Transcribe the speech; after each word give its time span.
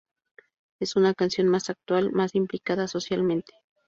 Es 0.79 0.95
una 0.95 1.13
canción 1.13 1.47
más 1.47 1.69
actual, 1.69 2.11
más 2.11 2.33
implicada 2.33 2.87
socialmente. 2.87 3.53